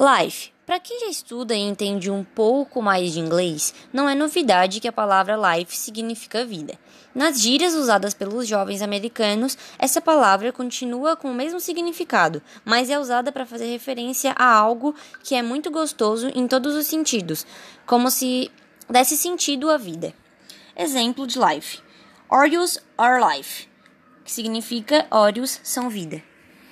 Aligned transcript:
Life. 0.00 0.50
Para 0.64 0.80
quem 0.80 0.98
já 1.00 1.08
estuda 1.08 1.54
e 1.54 1.58
entende 1.58 2.10
um 2.10 2.24
pouco 2.24 2.80
mais 2.80 3.12
de 3.12 3.20
inglês, 3.20 3.74
não 3.92 4.08
é 4.08 4.14
novidade 4.14 4.80
que 4.80 4.88
a 4.88 4.92
palavra 4.92 5.36
life 5.36 5.76
significa 5.76 6.42
vida. 6.42 6.78
Nas 7.14 7.38
gírias 7.38 7.74
usadas 7.74 8.14
pelos 8.14 8.48
jovens 8.48 8.80
americanos, 8.80 9.58
essa 9.78 10.00
palavra 10.00 10.52
continua 10.52 11.16
com 11.16 11.30
o 11.30 11.34
mesmo 11.34 11.60
significado, 11.60 12.40
mas 12.64 12.88
é 12.88 12.98
usada 12.98 13.30
para 13.30 13.44
fazer 13.44 13.66
referência 13.66 14.32
a 14.38 14.50
algo 14.50 14.94
que 15.22 15.34
é 15.34 15.42
muito 15.42 15.70
gostoso 15.70 16.30
em 16.34 16.48
todos 16.48 16.74
os 16.74 16.86
sentidos, 16.86 17.44
como 17.84 18.10
se 18.10 18.50
desse 18.88 19.18
sentido 19.18 19.68
à 19.68 19.76
vida. 19.76 20.14
Exemplo 20.74 21.26
de 21.26 21.38
life: 21.38 21.80
Oreos 22.30 22.78
are 22.96 23.22
life, 23.36 23.68
que 24.24 24.32
significa 24.32 25.06
Oreos 25.10 25.60
são 25.62 25.90
vida. 25.90 26.29